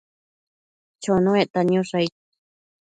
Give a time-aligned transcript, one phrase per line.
[1.01, 2.13] Chonuecta niosh aid?